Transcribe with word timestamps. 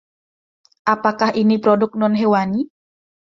Apakah 0.93 1.29
ini 1.41 1.55
produk 1.63 1.91
non-hewani? 2.01 2.61